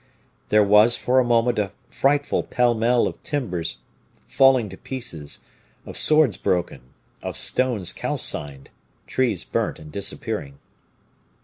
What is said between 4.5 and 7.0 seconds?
to pieces, of swords broken,